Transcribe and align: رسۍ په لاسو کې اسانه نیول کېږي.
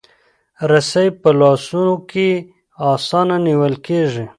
رسۍ 0.69 1.07
په 1.21 1.29
لاسو 1.39 1.85
کې 2.09 2.29
اسانه 2.93 3.37
نیول 3.45 3.73
کېږي. 3.85 4.25